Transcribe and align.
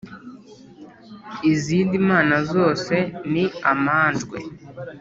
izindi 1.51 1.95
mana 2.09 2.37
zose 2.53 2.95
ni 3.31 3.45
amanjwe!» 3.71 4.37